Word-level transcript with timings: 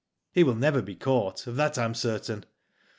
He 0.31 0.43
will 0.43 0.55
never 0.55 0.81
be 0.81 0.95
caught, 0.95 1.45
of 1.45 1.55
that 1.57 1.77
I 1.77 1.85
am 1.85 1.93
certain. 1.93 2.43